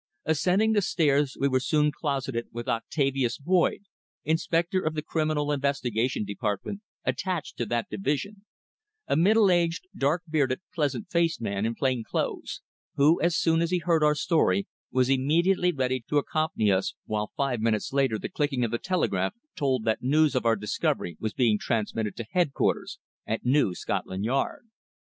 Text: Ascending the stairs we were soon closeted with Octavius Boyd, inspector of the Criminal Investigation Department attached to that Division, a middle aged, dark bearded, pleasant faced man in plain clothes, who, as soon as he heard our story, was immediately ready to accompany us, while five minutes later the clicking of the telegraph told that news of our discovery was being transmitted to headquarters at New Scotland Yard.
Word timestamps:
Ascending 0.25 0.73
the 0.73 0.81
stairs 0.81 1.37
we 1.39 1.47
were 1.47 1.59
soon 1.59 1.91
closeted 1.91 2.47
with 2.51 2.67
Octavius 2.67 3.37
Boyd, 3.37 3.83
inspector 4.23 4.81
of 4.81 4.95
the 4.95 5.03
Criminal 5.03 5.51
Investigation 5.51 6.25
Department 6.25 6.81
attached 7.05 7.55
to 7.59 7.67
that 7.67 7.87
Division, 7.87 8.43
a 9.07 9.15
middle 9.15 9.51
aged, 9.51 9.85
dark 9.95 10.23
bearded, 10.27 10.59
pleasant 10.73 11.07
faced 11.11 11.39
man 11.39 11.67
in 11.67 11.75
plain 11.75 12.03
clothes, 12.03 12.63
who, 12.95 13.21
as 13.21 13.37
soon 13.37 13.61
as 13.61 13.69
he 13.69 13.77
heard 13.77 14.03
our 14.03 14.15
story, 14.15 14.65
was 14.91 15.07
immediately 15.07 15.71
ready 15.71 16.03
to 16.09 16.17
accompany 16.17 16.71
us, 16.71 16.95
while 17.05 17.31
five 17.37 17.61
minutes 17.61 17.93
later 17.93 18.17
the 18.17 18.27
clicking 18.27 18.63
of 18.65 18.71
the 18.71 18.79
telegraph 18.79 19.35
told 19.55 19.85
that 19.85 20.01
news 20.01 20.33
of 20.33 20.47
our 20.47 20.55
discovery 20.55 21.15
was 21.19 21.33
being 21.33 21.59
transmitted 21.59 22.15
to 22.15 22.25
headquarters 22.31 22.97
at 23.27 23.45
New 23.45 23.75
Scotland 23.75 24.25
Yard. 24.25 24.65